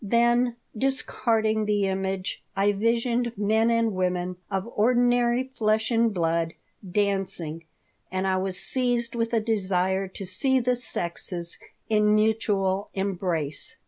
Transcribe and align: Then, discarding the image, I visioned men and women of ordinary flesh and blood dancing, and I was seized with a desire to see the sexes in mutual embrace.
Then, 0.03 0.55
discarding 0.75 1.67
the 1.67 1.85
image, 1.85 2.41
I 2.55 2.71
visioned 2.71 3.33
men 3.37 3.69
and 3.69 3.93
women 3.93 4.37
of 4.49 4.67
ordinary 4.73 5.51
flesh 5.53 5.91
and 5.91 6.11
blood 6.11 6.55
dancing, 6.81 7.65
and 8.11 8.25
I 8.25 8.37
was 8.37 8.59
seized 8.59 9.13
with 9.13 9.31
a 9.31 9.39
desire 9.39 10.07
to 10.07 10.25
see 10.25 10.59
the 10.59 10.75
sexes 10.75 11.59
in 11.87 12.15
mutual 12.15 12.89
embrace. 12.95 13.77